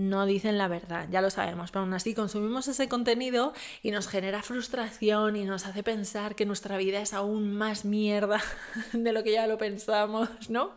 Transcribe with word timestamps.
no 0.00 0.24
dicen 0.24 0.56
la 0.56 0.66
verdad, 0.66 1.06
ya 1.10 1.20
lo 1.20 1.30
sabemos, 1.30 1.70
pero 1.70 1.82
aún 1.82 1.92
así 1.92 2.14
consumimos 2.14 2.68
ese 2.68 2.88
contenido 2.88 3.52
y 3.82 3.90
nos 3.90 4.08
genera 4.08 4.42
frustración 4.42 5.36
y 5.36 5.44
nos 5.44 5.66
hace 5.66 5.82
pensar 5.82 6.34
que 6.34 6.46
nuestra 6.46 6.78
vida 6.78 7.00
es 7.00 7.12
aún 7.12 7.52
más 7.52 7.84
mierda 7.84 8.40
de 8.92 9.12
lo 9.12 9.22
que 9.22 9.32
ya 9.32 9.46
lo 9.46 9.58
pensamos, 9.58 10.28
¿no? 10.48 10.72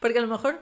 Porque 0.00 0.18
a 0.18 0.22
lo 0.22 0.28
mejor 0.28 0.60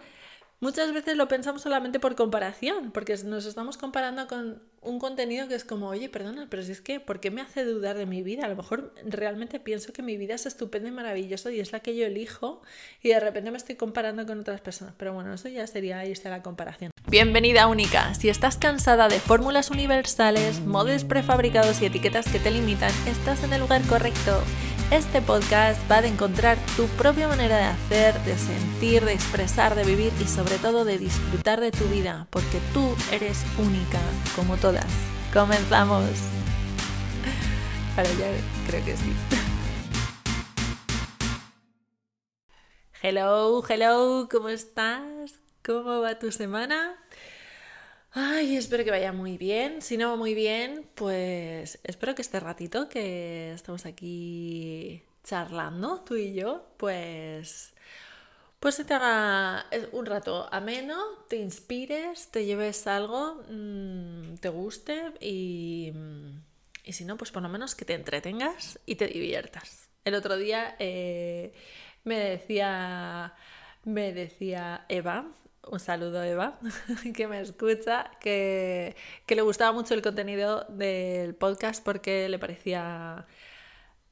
muchas 0.60 0.92
veces 0.92 1.16
lo 1.16 1.28
pensamos 1.28 1.62
solamente 1.62 2.00
por 2.00 2.16
comparación, 2.16 2.90
porque 2.90 3.16
nos 3.24 3.46
estamos 3.46 3.76
comparando 3.76 4.26
con 4.26 4.62
un 4.80 4.98
contenido 4.98 5.48
que 5.48 5.54
es 5.54 5.64
como, 5.64 5.88
oye, 5.88 6.08
perdona, 6.08 6.46
pero 6.48 6.62
si 6.62 6.72
es 6.72 6.80
que, 6.80 7.00
¿por 7.00 7.20
qué 7.20 7.30
me 7.30 7.40
hace 7.40 7.64
dudar 7.64 7.96
de 7.96 8.06
mi 8.06 8.22
vida? 8.22 8.44
A 8.44 8.48
lo 8.48 8.56
mejor 8.56 8.94
realmente 9.04 9.60
pienso 9.60 9.92
que 9.92 10.02
mi 10.02 10.16
vida 10.16 10.34
es 10.34 10.46
estupenda 10.46 10.88
y 10.88 10.92
maravillosa 10.92 11.50
y 11.50 11.60
es 11.60 11.72
la 11.72 11.80
que 11.80 11.96
yo 11.96 12.06
elijo 12.06 12.62
y 13.02 13.08
de 13.08 13.20
repente 13.20 13.50
me 13.50 13.56
estoy 13.56 13.76
comparando 13.76 14.26
con 14.26 14.40
otras 14.40 14.60
personas. 14.60 14.94
Pero 14.96 15.12
bueno, 15.12 15.34
eso 15.34 15.48
ya 15.48 15.66
sería 15.66 16.04
irse 16.06 16.28
a 16.28 16.30
la 16.30 16.42
comparación. 16.42 16.90
Bienvenida 17.08 17.66
única. 17.66 18.14
Si 18.14 18.28
estás 18.28 18.56
cansada 18.56 19.08
de 19.08 19.18
fórmulas 19.18 19.70
universales, 19.70 20.60
modos 20.60 21.04
prefabricados 21.04 21.80
y 21.80 21.86
etiquetas 21.86 22.30
que 22.30 22.38
te 22.38 22.50
limitan, 22.50 22.92
estás 23.06 23.42
en 23.44 23.52
el 23.52 23.60
lugar 23.60 23.82
correcto. 23.82 24.42
Este 24.90 25.20
podcast 25.20 25.78
va 25.90 25.98
a 25.98 26.06
encontrar 26.06 26.56
tu 26.74 26.86
propia 26.86 27.28
manera 27.28 27.58
de 27.58 27.64
hacer, 27.64 28.18
de 28.24 28.38
sentir, 28.38 29.04
de 29.04 29.12
expresar, 29.12 29.74
de 29.74 29.84
vivir 29.84 30.10
y 30.18 30.24
sobre 30.24 30.56
todo 30.56 30.86
de 30.86 30.96
disfrutar 30.96 31.60
de 31.60 31.70
tu 31.70 31.84
vida, 31.88 32.26
porque 32.30 32.58
tú 32.72 32.96
eres 33.12 33.44
única, 33.58 34.00
como 34.34 34.56
todas. 34.56 34.86
Comenzamos. 35.34 36.04
Para 37.96 38.10
ya 38.12 38.30
creo 38.66 38.82
que 38.82 38.96
sí. 38.96 39.12
Hello, 43.02 43.62
hello, 43.68 44.26
¿cómo 44.30 44.48
estás? 44.48 45.34
¿Cómo 45.62 46.00
va 46.00 46.18
tu 46.18 46.32
semana? 46.32 46.96
Ay, 48.20 48.56
espero 48.56 48.82
que 48.82 48.90
vaya 48.90 49.12
muy 49.12 49.38
bien. 49.38 49.80
Si 49.80 49.96
no 49.96 50.10
va 50.10 50.16
muy 50.16 50.34
bien, 50.34 50.90
pues 50.96 51.78
espero 51.84 52.16
que 52.16 52.22
este 52.22 52.40
ratito 52.40 52.88
que 52.88 53.52
estamos 53.52 53.86
aquí 53.86 55.04
charlando, 55.22 56.00
tú 56.00 56.16
y 56.16 56.34
yo, 56.34 56.66
pues, 56.78 57.74
pues 58.58 58.74
se 58.74 58.84
te 58.84 58.94
haga 58.94 59.66
un 59.92 60.04
rato 60.04 60.48
ameno, 60.52 60.96
te 61.28 61.36
inspires, 61.36 62.28
te 62.32 62.44
lleves 62.44 62.88
algo, 62.88 63.40
mm, 63.50 64.34
te 64.40 64.48
guste 64.48 65.12
y, 65.20 65.92
y, 66.84 66.92
si 66.94 67.04
no, 67.04 67.16
pues 67.16 67.30
por 67.30 67.42
lo 67.42 67.48
menos 67.48 67.76
que 67.76 67.84
te 67.84 67.94
entretengas 67.94 68.80
y 68.84 68.96
te 68.96 69.06
diviertas. 69.06 69.90
El 70.04 70.14
otro 70.14 70.36
día 70.36 70.74
eh, 70.80 71.54
me 72.02 72.18
decía, 72.18 73.34
me 73.84 74.12
decía 74.12 74.86
Eva, 74.88 75.26
un 75.70 75.80
saludo 75.80 76.22
Eva, 76.22 76.58
que 77.14 77.26
me 77.26 77.40
escucha, 77.40 78.10
que, 78.20 78.96
le 79.28 79.42
gustaba 79.42 79.72
mucho 79.72 79.94
el 79.94 80.02
contenido 80.02 80.64
del 80.68 81.34
podcast 81.34 81.84
porque 81.84 82.28
le 82.28 82.38
parecía, 82.38 83.26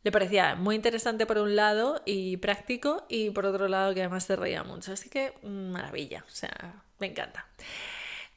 le 0.03 0.13
parecía 0.13 0.55
muy 0.55 0.75
interesante 0.75 1.27
por 1.27 1.39
un 1.39 1.57
lado 1.57 2.03
y 2.05 2.37
práctico 2.39 3.05
y 3.09 3.31
por 3.31 3.47
otro 3.47 3.69
lado 3.69 3.95
que 3.95 4.01
además 4.01 4.25
se 4.25 4.37
reía 4.37 4.63
mucho. 4.65 4.93
Así 4.93 5.09
que 5.09 5.35
maravilla, 5.43 6.25
o 6.27 6.31
sea, 6.31 6.83
me 6.99 7.09
encanta. 7.09 7.47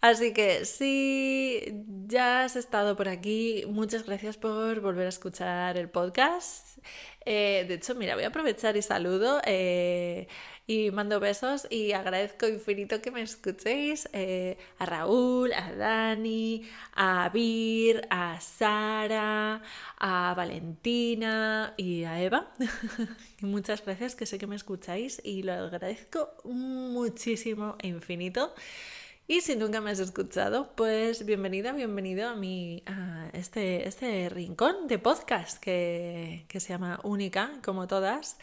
Así 0.02 0.32
que 0.32 0.64
si 0.64 1.84
ya 2.08 2.44
has 2.46 2.56
estado 2.56 2.96
por 2.96 3.10
aquí, 3.10 3.66
muchas 3.68 4.06
gracias 4.06 4.38
por 4.38 4.80
volver 4.80 5.08
a 5.08 5.10
escuchar 5.10 5.78
el 5.78 5.90
podcast. 5.90 6.78
Eh, 7.26 7.66
de 7.68 7.74
hecho, 7.76 7.96
mira, 7.96 8.16
voy 8.16 8.24
a 8.24 8.30
aprovechar 8.30 8.78
y 8.78 8.82
saludo. 8.82 9.42
Eh, 9.46 10.28
y 10.66 10.92
mando 10.92 11.20
besos 11.20 11.68
y 11.70 11.92
agradezco 11.94 12.48
infinito 12.48 13.02
que 13.02 13.12
me 13.12 13.22
escuchéis 13.24 14.08
eh, 14.14 14.58
a 14.78 14.86
Raúl, 14.86 15.52
a 15.52 15.74
Dani, 15.74 16.62
a 16.94 17.28
Vir, 17.30 18.08
a 18.10 18.40
Sara, 18.40 19.62
a 19.98 20.34
Valentina 20.38 21.74
y 21.76 22.06
a 22.06 22.22
Eva. 22.22 22.52
Muchas 23.42 23.84
gracias 23.84 24.16
que 24.16 24.26
sé 24.26 24.38
que 24.38 24.48
me 24.48 24.56
escucháis 24.56 25.20
y 25.26 25.44
lo 25.44 25.54
agradezco 25.54 26.30
muchísimo 26.46 27.76
e 27.80 27.88
infinito. 27.88 28.54
Y 29.32 29.42
si 29.42 29.56
nunca 29.56 29.80
me 29.80 29.92
has 29.92 30.00
escuchado, 30.00 30.72
pues 30.74 31.24
bienvenida, 31.24 31.72
bienvenido 31.72 32.30
a, 32.30 32.36
mi, 32.36 32.84
este, 33.32 33.88
este 33.88 34.28
rincón 34.28 34.88
de 34.88 34.98
podcast 34.98 35.60
que, 35.62 36.48
que 36.48 36.60
se 36.60 36.70
llama 36.70 37.00
Única, 37.04 37.52
como 37.64 37.88
todas. 37.88 38.40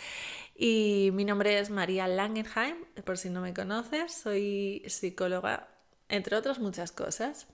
Y 0.54 1.10
mi 1.12 1.24
nombre 1.24 1.58
es 1.58 1.70
María 1.70 2.06
Langenheim, 2.06 2.76
por 3.04 3.18
si 3.18 3.30
no 3.30 3.40
me 3.40 3.52
conoces, 3.52 4.12
soy 4.14 4.84
psicóloga, 4.86 5.66
entre 6.08 6.36
otras 6.36 6.60
muchas 6.60 6.92
cosas. 6.92 7.48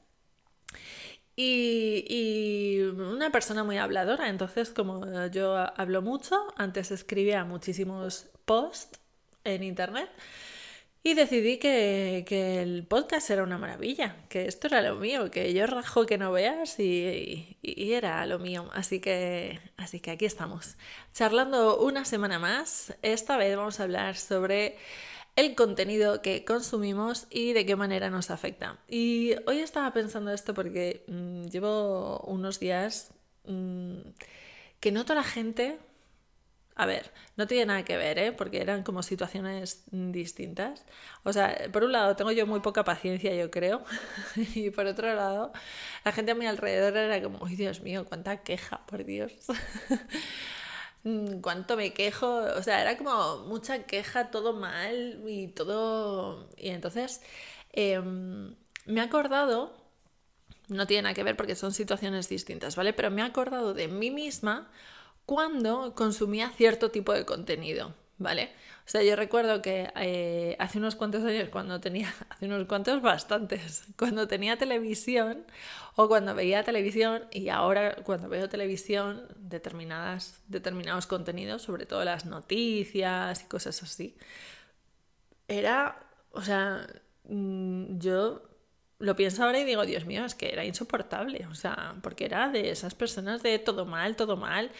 Y, 1.34 2.80
una 2.82 3.32
persona 3.32 3.64
muy 3.64 3.78
habladora, 3.78 4.28
entonces 4.28 4.68
como 4.68 5.06
yo 5.28 5.56
hablo 5.56 6.02
mucho, 6.02 6.36
antes 6.58 6.90
escribía 6.90 7.46
muchísimos 7.46 8.26
posts 8.44 9.00
en 9.44 9.62
internet 9.62 10.10
y 11.04 11.14
decidí 11.14 11.58
que, 11.58 12.24
el 12.62 12.86
podcast 12.86 13.28
era 13.30 13.42
una 13.42 13.58
maravilla, 13.58 14.16
que 14.28 14.46
esto 14.46 14.68
era 14.68 14.82
lo 14.82 14.96
mío, 14.96 15.30
que 15.32 15.52
yo 15.52 15.66
rajo 15.66 16.06
que 16.06 16.16
no 16.16 16.30
veas 16.30 16.78
y, 16.78 17.58
era 17.62 18.24
lo 18.26 18.38
mío. 18.38 18.70
Así 18.72 19.00
que, 19.00 19.60
así 19.76 19.98
que 19.98 20.12
aquí 20.12 20.26
estamos, 20.26 20.76
charlando 21.12 21.78
una 21.78 22.04
semana 22.04 22.38
más. 22.38 22.94
Esta 23.02 23.36
vez 23.36 23.56
vamos 23.56 23.80
a 23.80 23.82
hablar 23.82 24.16
sobre 24.16 24.76
el 25.34 25.56
contenido 25.56 26.22
que 26.22 26.44
consumimos 26.44 27.26
y 27.30 27.52
de 27.52 27.66
qué 27.66 27.74
manera 27.74 28.08
nos 28.08 28.30
afecta. 28.30 28.78
Y 28.88 29.34
hoy 29.46 29.58
estaba 29.58 29.92
pensando 29.92 30.32
esto 30.32 30.54
porque 30.54 31.04
mm, 31.08 31.46
llevo 31.46 32.20
unos 32.20 32.60
días 32.60 33.10
mm, 33.46 33.98
que 34.78 34.92
noto 34.92 35.14
la 35.14 35.24
gente 35.24 35.78
a 36.82 36.86
ver, 36.86 37.12
no 37.36 37.46
tiene 37.46 37.66
nada 37.66 37.84
que 37.84 37.96
ver, 37.96 38.18
¿eh? 38.18 38.32
porque 38.32 38.60
eran 38.60 38.82
como 38.82 39.02
situaciones 39.02 39.84
distintas. 39.90 40.84
O 41.22 41.32
sea, 41.32 41.56
por 41.72 41.84
un 41.84 41.92
lado 41.92 42.16
tengo 42.16 42.32
yo 42.32 42.46
muy 42.46 42.60
poca 42.60 42.84
paciencia, 42.84 43.34
yo 43.34 43.50
creo, 43.50 43.84
y 44.54 44.70
por 44.70 44.86
otro 44.86 45.14
lado, 45.14 45.52
la 46.04 46.12
gente 46.12 46.32
a 46.32 46.34
mi 46.34 46.46
alrededor 46.46 46.96
era 46.96 47.22
como, 47.22 47.46
¡ay, 47.46 47.56
Dios 47.56 47.80
mío, 47.82 48.04
cuánta 48.08 48.42
queja, 48.42 48.84
por 48.86 49.04
Dios! 49.04 49.32
Mm, 51.04 51.40
cuánto 51.40 51.76
me 51.76 51.92
quejo, 51.92 52.28
o 52.28 52.62
sea, 52.62 52.80
era 52.80 52.96
como 52.96 53.38
mucha 53.48 53.84
queja, 53.86 54.30
todo 54.30 54.52
mal 54.52 55.20
y 55.26 55.48
todo... 55.48 56.48
Y 56.56 56.68
entonces 56.68 57.22
em, 57.72 58.54
me 58.86 59.00
he 59.00 59.02
acordado, 59.02 59.74
no 60.68 60.86
tiene 60.86 61.02
nada 61.02 61.14
que 61.14 61.24
ver 61.24 61.36
porque 61.36 61.56
son 61.56 61.72
situaciones 61.72 62.28
distintas, 62.28 62.76
¿vale? 62.76 62.92
Pero 62.92 63.10
me 63.10 63.22
he 63.22 63.24
acordado 63.24 63.74
de 63.74 63.88
mí 63.88 64.10
misma 64.12 64.70
cuando 65.26 65.94
consumía 65.94 66.50
cierto 66.50 66.90
tipo 66.90 67.12
de 67.12 67.24
contenido, 67.24 67.94
¿vale? 68.18 68.52
O 68.84 68.88
sea, 68.88 69.02
yo 69.02 69.14
recuerdo 69.14 69.62
que 69.62 69.92
eh, 69.96 70.56
hace 70.58 70.78
unos 70.78 70.96
cuantos 70.96 71.24
años, 71.24 71.48
cuando 71.50 71.80
tenía, 71.80 72.12
hace 72.30 72.46
unos 72.46 72.66
cuantos 72.66 73.00
bastantes, 73.00 73.84
cuando 73.98 74.26
tenía 74.26 74.56
televisión 74.56 75.46
o 75.94 76.08
cuando 76.08 76.34
veía 76.34 76.64
televisión 76.64 77.24
y 77.30 77.48
ahora 77.48 77.96
cuando 78.04 78.28
veo 78.28 78.48
televisión, 78.48 79.26
determinadas, 79.36 80.42
determinados 80.48 81.06
contenidos, 81.06 81.62
sobre 81.62 81.86
todo 81.86 82.04
las 82.04 82.26
noticias 82.26 83.42
y 83.42 83.44
cosas 83.46 83.82
así, 83.82 84.16
era, 85.48 86.00
o 86.32 86.42
sea, 86.42 86.86
mm, 87.24 87.98
yo 87.98 88.42
lo 88.98 89.16
pienso 89.16 89.42
ahora 89.42 89.58
y 89.58 89.64
digo, 89.64 89.84
Dios 89.84 90.06
mío, 90.06 90.24
es 90.24 90.34
que 90.34 90.52
era 90.52 90.64
insoportable, 90.64 91.46
o 91.50 91.54
sea, 91.54 91.96
porque 92.02 92.24
era 92.24 92.48
de 92.48 92.70
esas 92.70 92.94
personas 92.94 93.42
de 93.42 93.58
todo 93.58 93.84
mal, 93.84 94.14
todo 94.16 94.36
mal, 94.36 94.70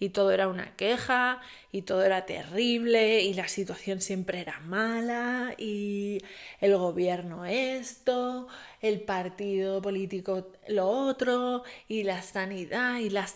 y 0.00 0.08
todo 0.08 0.32
era 0.32 0.48
una 0.48 0.74
queja, 0.76 1.40
y 1.70 1.82
todo 1.82 2.02
era 2.02 2.26
terrible, 2.26 3.20
y 3.20 3.34
la 3.34 3.46
situación 3.46 4.00
siempre 4.00 4.40
era 4.40 4.58
mala, 4.60 5.54
y 5.58 6.18
el 6.60 6.76
gobierno 6.76 7.44
esto, 7.44 8.48
el 8.82 9.02
partido 9.02 9.80
político 9.80 10.48
lo 10.68 10.88
otro, 10.88 11.62
y 11.86 12.02
la 12.02 12.22
sanidad, 12.22 12.98
y 12.98 13.10
la 13.10 13.26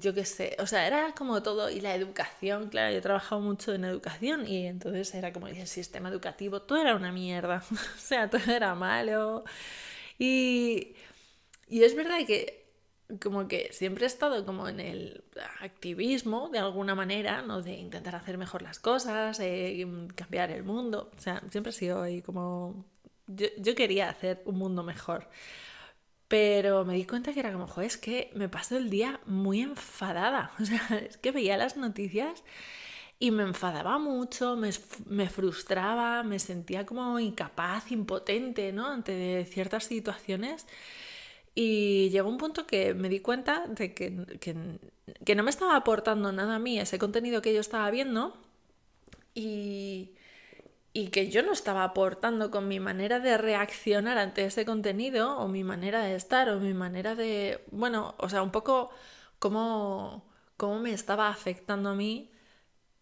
yo 0.00 0.14
qué 0.14 0.24
sé, 0.24 0.56
o 0.60 0.66
sea, 0.66 0.86
era 0.86 1.12
como 1.14 1.42
todo, 1.42 1.70
y 1.70 1.80
la 1.80 1.94
educación, 1.94 2.68
claro, 2.68 2.92
yo 2.92 2.98
he 2.98 3.02
trabajado 3.02 3.40
mucho 3.40 3.74
en 3.74 3.84
educación, 3.84 4.46
y 4.46 4.66
entonces 4.66 5.12
era 5.14 5.32
como 5.32 5.48
el 5.48 5.66
sistema 5.66 6.10
educativo, 6.10 6.62
todo 6.62 6.80
era 6.80 6.94
una 6.94 7.10
mierda, 7.12 7.64
o 7.72 7.98
sea, 7.98 8.30
todo 8.30 8.52
era 8.52 8.74
malo. 8.74 9.44
Y, 10.20 10.94
es 11.70 11.94
verdad 11.96 12.18
que 12.26 12.59
como 13.18 13.48
que 13.48 13.68
siempre 13.72 14.04
he 14.04 14.06
estado 14.06 14.44
como 14.44 14.68
en 14.68 14.80
el 14.80 15.24
activismo 15.60 16.48
de 16.50 16.58
alguna 16.58 16.94
manera, 16.94 17.42
¿no? 17.42 17.62
De 17.62 17.72
intentar 17.72 18.14
hacer 18.16 18.38
mejor 18.38 18.62
las 18.62 18.78
cosas, 18.78 19.40
eh, 19.40 19.86
cambiar 20.14 20.50
el 20.50 20.62
mundo. 20.62 21.10
O 21.16 21.20
sea, 21.20 21.42
siempre 21.50 21.70
he 21.70 21.72
sido 21.74 22.02
ahí 22.02 22.22
como... 22.22 22.84
Yo, 23.26 23.74
quería 23.76 24.10
hacer 24.10 24.42
un 24.44 24.58
mundo 24.58 24.82
mejor. 24.82 25.28
Pero 26.28 26.84
me 26.84 26.94
di 26.94 27.04
cuenta 27.06 27.32
que 27.32 27.40
era 27.40 27.52
como, 27.52 27.66
joder, 27.66 27.86
es 27.88 27.96
que 27.96 28.30
me 28.34 28.48
paso 28.48 28.76
el 28.76 28.90
día 28.90 29.20
muy 29.26 29.62
enfadada. 29.62 30.52
O 30.60 30.64
sea, 30.64 30.80
es 31.08 31.16
que 31.16 31.32
veía 31.32 31.56
las 31.56 31.76
noticias 31.76 32.44
y 33.18 33.30
me 33.32 33.42
enfadaba 33.42 33.98
mucho, 33.98 34.56
me, 34.56 34.70
me, 35.06 35.28
frustraba, 35.28 36.22
me 36.22 36.38
sentía 36.38 36.86
como 36.86 37.18
incapaz, 37.20 37.92
impotente, 37.92 38.72
¿no? 38.72 38.86
Ante 38.88 39.44
ciertas 39.46 39.84
situaciones. 39.84 40.66
Y 41.54 42.10
llegó 42.10 42.28
un 42.28 42.38
punto 42.38 42.66
que 42.66 42.94
me 42.94 43.08
di 43.08 43.20
cuenta 43.20 43.66
de 43.66 43.92
que, 43.94 44.38
que, 44.40 45.34
no 45.34 45.42
me 45.42 45.50
estaba 45.50 45.76
aportando 45.76 46.32
nada 46.32 46.56
a 46.56 46.58
mí 46.58 46.78
ese 46.78 46.98
contenido 46.98 47.42
que 47.42 47.52
yo 47.52 47.60
estaba 47.60 47.90
viendo 47.90 48.36
y, 49.34 50.14
y 50.92 51.08
que 51.08 51.30
yo 51.30 51.42
no 51.42 51.52
estaba 51.52 51.84
aportando 51.84 52.50
con 52.50 52.68
mi 52.68 52.80
manera 52.80 53.20
de 53.20 53.36
reaccionar 53.38 54.18
ante 54.18 54.44
ese 54.44 54.64
contenido 54.64 55.38
o 55.38 55.48
mi 55.48 55.64
manera 55.64 56.02
de 56.04 56.14
estar 56.16 56.48
o 56.50 56.60
mi 56.60 56.74
manera 56.74 57.14
de, 57.16 57.64
bueno, 57.72 58.14
o 58.18 58.28
sea, 58.28 58.42
un 58.42 58.52
poco 58.52 58.90
cómo, 59.38 60.24
cómo 60.56 60.78
me 60.80 60.92
estaba 60.92 61.28
afectando 61.28 61.90
a 61.90 61.94
mí. 61.94 62.30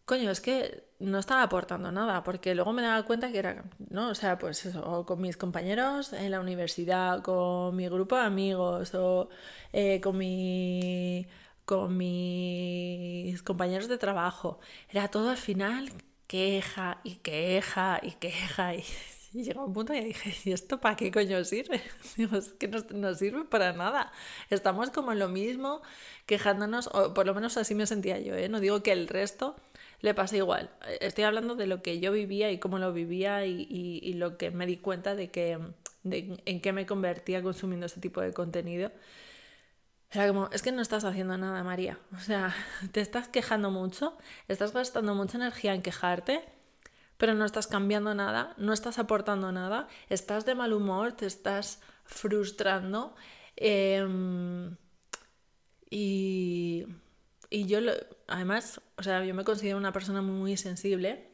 Coño, 0.07 0.31
es 0.31 0.41
que 0.41 0.88
no 1.01 1.19
estaba 1.19 1.43
aportando 1.43 1.93
nada, 1.93 2.25
porque 2.25 2.55
luego 2.55 2.73
me 2.73 2.83
daba 2.83 3.05
cuenta 3.05 3.31
que 3.31 3.39
era, 3.39 3.65
¿no? 3.91 4.11
O 4.11 4.15
sea, 4.15 4.39
pues 4.39 4.67
eso, 4.67 4.83
o 4.85 5.07
con 5.07 5.21
mis 5.21 5.37
compañeros 5.37 6.13
en 6.13 6.31
la 6.31 6.41
universidad, 6.41 7.23
con 7.23 7.77
mi 7.77 7.89
grupo 7.89 8.17
de 8.17 8.23
amigos, 8.23 8.95
o 8.95 9.29
eh, 9.73 10.01
con 10.01 10.19
mi 10.19 11.27
con 11.65 11.97
mis 11.99 13.43
compañeros 13.43 13.89
de 13.89 13.99
trabajo. 13.99 14.59
Era 14.91 15.09
todo 15.09 15.31
al 15.31 15.37
final 15.37 15.91
queja 16.27 17.01
y 17.05 17.17
queja 17.17 18.01
y 18.03 18.13
queja 18.13 18.75
y, 18.77 18.85
llegó 19.35 19.67
un 19.67 19.75
punto 19.75 19.95
y 19.95 20.01
dije, 20.03 20.35
¿y 20.45 20.53
esto 20.53 20.81
para 20.81 20.97
qué 20.97 21.11
coño 21.13 21.45
sirve? 21.45 21.83
Digo, 22.17 22.39
es 22.39 22.55
que 22.55 22.69
no, 22.69 23.15
sirve 23.15 23.45
para 23.45 23.73
nada. 23.73 24.13
Estamos 24.51 24.91
como 24.91 25.13
en 25.13 25.19
lo 25.19 25.29
mismo, 25.29 25.83
quejándonos, 26.27 26.89
o 26.93 27.15
por 27.15 27.27
lo 27.27 27.35
menos 27.35 27.57
así 27.59 27.75
me 27.75 27.87
sentía 27.87 28.19
yo, 28.19 28.35
¿eh? 28.35 28.49
No 28.49 28.61
digo 28.61 28.83
que 28.83 28.93
el 28.93 29.07
resto 29.09 29.57
le 30.01 30.15
pasa 30.15 30.37
igual. 30.37 30.71
Estoy 31.01 31.25
hablando 31.25 31.55
de 31.57 31.67
lo 31.67 31.83
que 31.83 32.01
yo 32.01 32.13
vivía 32.13 32.51
y 32.51 32.59
cómo 32.59 32.79
lo 32.79 32.93
vivía 32.93 33.45
y, 33.47 34.13
lo 34.15 34.37
que 34.37 34.51
me 34.51 34.67
di 34.67 34.77
cuenta 34.77 35.15
de 35.15 35.31
que 35.31 35.59
en 36.05 36.61
qué 36.61 36.73
me 36.73 36.87
convertía 36.87 37.43
consumiendo 37.43 37.87
ese 37.87 38.01
tipo 38.01 38.21
de 38.21 38.33
contenido. 38.33 38.93
Era 40.11 40.27
como, 40.29 40.49
es 40.53 40.63
que 40.63 40.73
no 40.73 40.81
estás 40.81 41.05
haciendo 41.05 41.37
nada, 41.37 41.63
María. 41.63 41.99
O 42.17 42.21
sea, 42.21 42.55
te 42.93 43.01
estás 43.01 43.29
quejando 43.29 43.71
mucho, 43.71 44.17
estás 44.49 44.73
gastando 44.73 45.15
mucha 45.15 45.37
energía 45.37 45.75
en 45.75 45.83
quejarte, 45.83 46.45
pero 47.17 47.35
no 47.35 47.45
estás 47.45 47.67
cambiando 47.67 48.15
nada, 48.15 48.55
no 48.57 48.73
estás 48.73 48.99
aportando 48.99 49.53
nada, 49.53 49.89
estás 50.09 50.47
de 50.47 50.55
mal 50.55 50.73
humor, 50.73 51.13
te 51.13 51.27
estás 51.27 51.81
frustrando. 52.05 53.15
Em, 53.57 54.77
y, 55.91 56.87
y 57.51 57.67
yo, 57.67 57.81
además, 58.27 58.81
o 58.97 59.03
sea, 59.03 59.25
yo 59.25 59.35
me 59.35 59.45
considero 59.45 59.79
una 59.79 59.93
persona 59.93 60.23
muy, 60.23 60.57
sensible. 60.57 61.29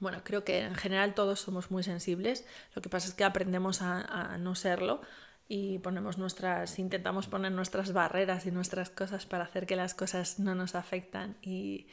Bueno, 0.00 0.20
creo 0.22 0.44
que 0.44 0.60
en 0.60 0.74
general 0.74 1.14
todos 1.14 1.40
somos 1.40 1.70
muy 1.70 1.82
sensibles. 1.82 2.44
Lo 2.74 2.82
que 2.82 2.88
pasa 2.88 3.08
es 3.08 3.14
que 3.14 3.24
aprendemos 3.24 3.82
a, 3.82 4.36
no 4.38 4.54
serlo 4.54 5.00
y 5.48 5.78
ponemos 5.78 6.18
nuestras, 6.18 6.78
intentamos 6.78 7.26
poner 7.26 7.52
nuestras 7.52 7.92
barreras 7.92 8.46
y 8.46 8.50
nuestras 8.50 8.90
cosas 8.90 9.26
para 9.26 9.44
hacer 9.44 9.66
que 9.66 9.76
las 9.76 9.94
cosas 9.94 10.38
no 10.38 10.54
nos 10.54 10.74
afectan 10.74 11.36
y, 11.42 11.88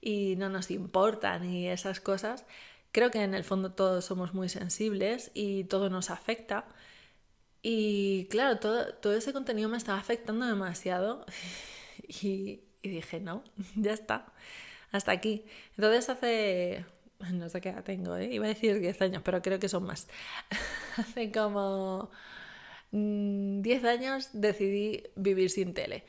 y 0.00 0.36
no 0.36 0.48
nos 0.48 0.70
importan 0.70 1.44
y 1.48 1.68
esas 1.68 2.00
cosas. 2.00 2.44
Creo 2.92 3.10
que 3.10 3.22
en 3.22 3.34
el 3.34 3.44
fondo 3.44 3.72
todos 3.72 4.04
somos 4.06 4.34
muy 4.34 4.48
sensibles 4.48 5.30
y 5.34 5.64
todo 5.64 5.90
nos 5.90 6.10
afecta. 6.10 6.66
Y 7.62 8.26
claro, 8.30 8.58
todo, 8.58 8.94
todo 8.94 9.14
ese 9.14 9.32
contenido 9.32 9.68
me 9.68 9.76
estaba 9.76 9.98
afectando 9.98 10.46
demasiado 10.46 11.24
y, 12.08 12.60
y 12.84 12.90
dije, 12.90 13.18
no, 13.18 13.42
ya 13.76 13.92
está, 13.92 14.26
hasta 14.92 15.10
aquí. 15.10 15.44
Entonces 15.76 16.08
hace, 16.08 16.84
no 17.32 17.48
sé 17.48 17.60
qué 17.60 17.70
edad 17.70 17.82
tengo, 17.82 18.16
¿eh? 18.16 18.26
iba 18.26 18.44
a 18.44 18.48
decir 18.48 18.78
10 18.78 19.02
años, 19.02 19.22
pero 19.24 19.42
creo 19.42 19.58
que 19.58 19.68
son 19.68 19.84
más. 19.84 20.06
hace 20.96 21.32
como 21.32 22.10
10 22.92 23.82
mm, 23.82 23.86
años 23.86 24.28
decidí 24.32 25.02
vivir 25.16 25.50
sin 25.50 25.74
tele. 25.74 26.04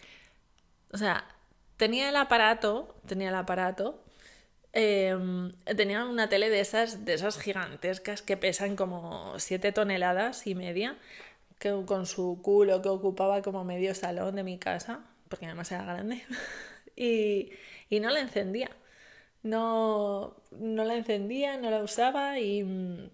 O 0.91 0.97
sea, 0.97 1.25
tenía 1.77 2.09
el 2.09 2.15
aparato, 2.15 2.95
tenía 3.07 3.29
el 3.29 3.35
aparato, 3.35 4.03
em, 4.73 5.51
tenía 5.77 6.05
una 6.05 6.29
tele 6.29 6.49
de 6.49 6.59
esas, 6.59 7.05
de 7.05 7.13
esas 7.13 7.39
gigantescas 7.39 8.21
que 8.21 8.37
pesan 8.37 8.75
como 8.75 9.39
7 9.39 9.71
toneladas 9.71 10.47
y 10.47 10.55
media, 10.55 10.97
que, 11.59 11.71
con 11.85 12.05
su 12.05 12.39
culo 12.41 12.81
que 12.81 12.89
ocupaba 12.89 13.41
como 13.41 13.63
medio 13.63 13.95
salón 13.95 14.35
de 14.35 14.43
mi 14.43 14.57
casa 14.59 15.05
porque 15.29 15.45
además 15.45 15.71
era 15.71 15.83
grande, 15.85 16.23
y, 16.95 17.51
y, 17.89 17.99
no 17.99 18.09
la 18.09 18.19
encendía. 18.19 18.69
No, 19.43 20.35
no 20.51 20.85
la 20.85 20.95
encendía, 20.95 21.57
no 21.57 21.69
la 21.69 21.83
usaba 21.83 22.39
y, 22.39 23.11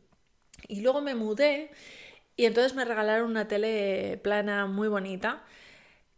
y 0.68 0.82
luego 0.82 1.02
me 1.02 1.16
mudé 1.16 1.72
y 2.38 2.46
entonces 2.46 2.74
me 2.74 2.86
regalaron 2.86 3.30
una 3.30 3.48
tele 3.48 4.20
plana 4.24 4.66
muy 4.66 4.88
bonita 4.88 5.44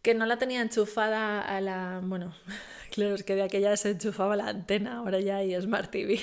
que 0.02 0.14
no 0.14 0.26
la 0.26 0.38
tenía 0.38 0.60
enchufada 0.60 1.40
a 1.40 1.60
la... 1.60 2.00
Bueno, 2.02 2.34
claro, 2.92 3.14
es 3.14 3.24
que 3.24 3.34
de 3.34 3.42
aquella 3.42 3.76
se 3.76 3.90
enchufaba 3.92 4.36
la 4.36 4.48
antena, 4.48 4.98
ahora 4.98 5.20
ya 5.20 5.38
hay 5.38 5.60
Smart 5.60 5.90
TV. 5.90 6.20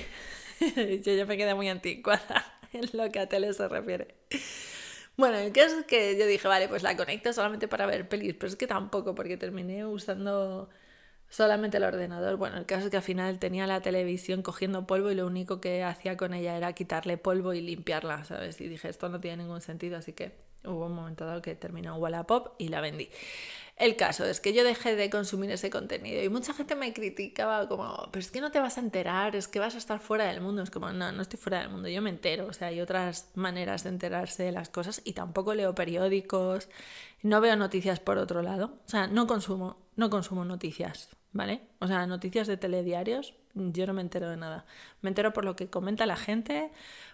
Yo 1.03 1.13
ya 1.13 1.25
me 1.25 1.38
quedé 1.38 1.56
muy 1.56 1.68
anticuada 1.69 2.45
en 2.73 2.89
lo 2.94 3.12
que 3.12 3.19
a 3.19 3.27
tele 3.27 3.53
se 3.53 3.68
refiere. 3.68 4.15
Bueno, 5.17 5.37
el 5.37 5.51
caso 5.53 5.79
es 5.79 5.85
que 5.85 6.17
yo 6.17 6.25
dije, 6.25 6.47
vale, 6.47 6.67
pues 6.67 6.81
la 6.83 6.97
conecto 6.97 7.31
solamente 7.33 7.67
para 7.67 7.85
ver 7.85 8.09
pelis, 8.09 8.33
pero 8.33 8.47
es 8.47 8.55
que 8.55 8.65
tampoco, 8.67 9.13
porque 9.13 9.37
terminé 9.37 9.85
usando 9.85 10.69
solamente 11.29 11.77
el 11.77 11.83
ordenador. 11.83 12.37
Bueno, 12.37 12.57
el 12.57 12.65
caso 12.65 12.85
es 12.85 12.91
que 12.91 12.97
al 12.97 13.03
final 13.03 13.39
tenía 13.39 13.67
la 13.67 13.81
televisión 13.81 14.43
cogiendo 14.43 14.87
polvo 14.87 15.11
y 15.11 15.15
lo 15.15 15.27
único 15.27 15.61
que 15.61 15.83
hacía 15.83 16.17
con 16.17 16.33
ella 16.33 16.57
era 16.57 16.73
quitarle 16.73 17.17
polvo 17.17 17.53
y 17.53 17.61
limpiarla, 17.61 18.25
¿sabes? 18.25 18.61
Y 18.61 18.67
dije, 18.69 18.89
esto 18.89 19.09
no 19.09 19.19
tiene 19.21 19.43
ningún 19.43 19.61
sentido, 19.61 19.97
así 19.97 20.13
que 20.13 20.33
hubo 20.65 20.87
un 20.87 20.93
momento 20.93 21.25
dado 21.25 21.41
que 21.41 21.55
terminó 21.55 21.97
Wallapop 21.97 22.55
y 22.59 22.69
la 22.69 22.81
vendí. 22.81 23.09
El 23.81 23.95
caso 23.95 24.25
es 24.25 24.39
que 24.39 24.54
yo 24.54 24.63
dejé 24.63 24.95
de 24.95 25.10
consumir 25.10 25.50
ese 25.50 25.72
contenido 25.72 26.22
y 26.22 26.30
mucha 26.30 26.54
gente 26.54 26.75
me 26.75 26.94
criticaba 26.94 27.68
como, 27.68 28.10
pero 28.12 28.19
es 28.19 28.30
que 28.30 28.39
no 28.39 28.51
te 28.51 28.60
vas 28.60 28.78
a 28.78 28.81
enterar, 28.81 29.36
es 29.36 29.48
que 29.48 29.57
vas 29.57 29.74
a 29.74 29.80
estar 29.80 30.00
fuera 30.00 30.25
del 30.25 30.39
mundo. 30.39 30.62
Es 30.62 30.69
como, 30.69 30.92
no, 30.92 31.12
no 31.12 31.22
estoy 31.24 31.39
fuera 31.39 31.62
del 31.62 31.69
mundo, 31.69 31.89
yo 31.89 32.00
me 32.04 32.12
entero. 32.12 32.45
O 32.45 32.54
sea, 32.54 32.68
hay 32.68 32.80
otras 32.80 33.31
maneras 33.33 33.83
de 33.83 33.89
enterarse 33.89 34.44
de 34.44 34.51
las 34.51 34.69
cosas 34.69 35.01
y 35.04 35.13
tampoco 35.13 35.56
leo 35.56 35.74
periódicos, 35.74 36.69
no 37.24 37.42
veo 37.42 37.56
noticias 37.56 38.00
por 38.00 38.19
otro 38.19 38.44
lado. 38.44 38.78
O 38.86 38.89
sea, 38.89 39.07
no 39.07 39.25
consumo, 39.25 39.78
no 39.95 40.12
consumo 40.12 40.45
noticias, 40.45 41.10
¿vale? 41.31 41.62
O 41.80 41.88
sea, 41.88 42.06
noticias 42.06 42.45
de 42.45 42.57
telediarios, 42.57 43.33
yo 43.56 43.88
no 43.88 43.94
me 43.94 44.04
entero 44.04 44.30
de 44.30 44.38
nada. 44.38 44.68
Me 45.01 45.10
entero 45.10 45.33
por 45.33 45.44
lo 45.44 45.56
que 45.56 45.72
comenta 45.72 46.06
la 46.06 46.18
gente, 46.18 46.72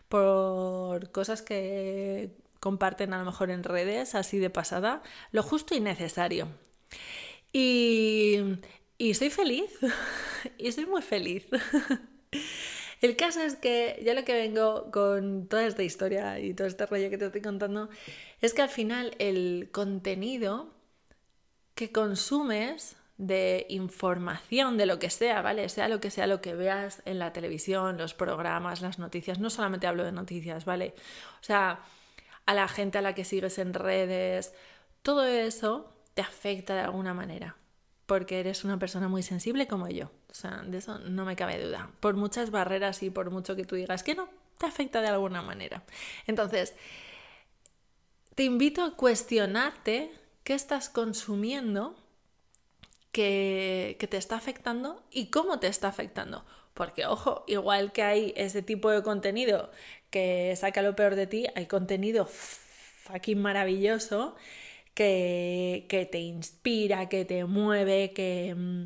por 0.09 1.11
cosas 1.13 1.41
que 1.41 2.35
comparten 2.59 3.13
a 3.13 3.19
lo 3.19 3.25
mejor 3.25 3.49
en 3.49 3.63
redes, 3.63 4.15
así 4.15 4.39
de 4.39 4.49
pasada, 4.49 5.01
lo 5.31 5.43
justo 5.43 5.75
y 5.75 5.79
necesario. 5.79 6.47
Y, 7.51 8.39
y 8.97 9.13
soy 9.13 9.29
feliz, 9.29 9.71
y 10.57 10.71
soy 10.71 10.85
muy 10.85 11.01
feliz. 11.01 11.47
El 13.01 13.15
caso 13.15 13.41
es 13.41 13.55
que 13.55 14.01
ya 14.03 14.13
lo 14.15 14.23
que 14.25 14.33
vengo 14.33 14.89
con 14.91 15.47
toda 15.47 15.67
esta 15.67 15.83
historia 15.83 16.39
y 16.39 16.53
todo 16.53 16.67
este 16.67 16.85
rollo 16.87 17.09
que 17.09 17.17
te 17.17 17.25
estoy 17.25 17.41
contando 17.41 17.89
es 18.41 18.53
que 18.53 18.63
al 18.63 18.69
final 18.69 19.15
el 19.19 19.69
contenido 19.71 20.73
que 21.75 21.91
consumes 21.91 22.97
de 23.17 23.65
información, 23.69 24.77
de 24.77 24.85
lo 24.87 24.99
que 24.99 25.09
sea, 25.09 25.41
¿vale? 25.41 25.69
Sea 25.69 25.87
lo 25.87 25.99
que 25.99 26.11
sea 26.11 26.27
lo 26.27 26.41
que 26.41 26.55
veas 26.55 27.01
en 27.05 27.19
la 27.19 27.33
televisión, 27.33 27.97
los 27.97 28.13
programas, 28.13 28.81
las 28.81 28.99
noticias, 28.99 29.39
no 29.39 29.49
solamente 29.49 29.87
hablo 29.87 30.03
de 30.03 30.11
noticias, 30.11 30.65
¿vale? 30.65 30.93
O 31.39 31.43
sea, 31.43 31.79
a 32.47 32.53
la 32.53 32.67
gente 32.67 32.97
a 32.97 33.01
la 33.01 33.13
que 33.13 33.25
sigues 33.25 33.59
en 33.59 33.73
redes, 33.73 34.53
todo 35.03 35.25
eso 35.25 35.93
te 36.15 36.21
afecta 36.21 36.73
de 36.73 36.81
alguna 36.81 37.13
manera, 37.13 37.57
porque 38.07 38.39
eres 38.39 38.63
una 38.63 38.79
persona 38.79 39.09
muy 39.09 39.21
sensible 39.21 39.67
como 39.67 39.87
yo. 39.89 40.09
O 40.31 40.33
sea, 40.33 40.63
de 40.65 40.77
eso 40.77 40.97
no 40.99 41.25
me 41.25 41.35
cabe 41.35 41.63
duda. 41.63 41.91
Por 41.99 42.15
muchas 42.15 42.49
barreras 42.49 43.03
y 43.03 43.09
por 43.09 43.31
mucho 43.31 43.55
que 43.55 43.65
tú 43.65 43.75
digas 43.75 44.01
que 44.01 44.15
no, 44.15 44.29
te 44.57 44.65
afecta 44.65 45.01
de 45.01 45.09
alguna 45.09 45.41
manera. 45.41 45.83
Entonces, 46.25 46.73
te 48.33 48.43
invito 48.43 48.83
a 48.83 48.95
cuestionarte 48.95 50.11
qué 50.43 50.53
estás 50.53 50.89
consumiendo 50.89 51.97
que, 53.11 53.97
que, 53.99 54.07
te 54.07 54.17
está 54.17 54.37
afectando 54.37 55.03
y 55.11 55.27
cómo 55.31 55.59
te 55.59 55.67
está 55.67 55.89
afectando. 55.89 56.45
Porque, 56.77 57.07
ojo, 57.07 57.43
igual 57.47 57.91
que 57.91 58.03
hay 58.03 58.33
ese 58.37 58.61
tipo 58.61 58.91
de 58.91 59.01
contenido 59.03 59.71
que 60.11 60.55
saca 60.55 60.83
lo 60.83 60.95
peor 60.95 61.15
de 61.15 61.27
ti, 61.27 61.47
hay 61.55 61.65
contenido 61.65 62.27
fucking 62.27 63.41
maravilloso 63.41 64.35
que, 64.93 65.85
que 65.89 66.05
te 66.05 66.19
inspira, 66.19 67.09
que 67.09 67.25
te 67.25 67.45
mueve, 67.45 68.13
que 68.13 68.53
mm, 68.55 68.85